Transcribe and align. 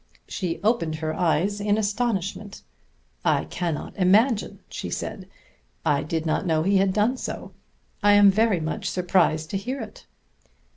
She 0.27 0.59
opened 0.63 0.95
her 0.95 1.13
eyes 1.13 1.61
in 1.61 1.77
astonishment. 1.77 2.63
"I 3.23 3.45
cannot 3.45 3.95
imagine," 3.95 4.61
she 4.67 4.89
said. 4.89 5.29
"I 5.85 6.01
did 6.01 6.25
not 6.25 6.43
know 6.47 6.63
he 6.63 6.77
had 6.77 6.91
done 6.91 7.17
so. 7.17 7.51
I 8.01 8.13
am 8.13 8.31
very 8.31 8.59
much 8.59 8.89
surprised 8.89 9.51
to 9.51 9.57
hear 9.57 9.79
it." 9.79 10.07